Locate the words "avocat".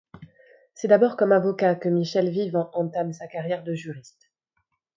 1.31-1.75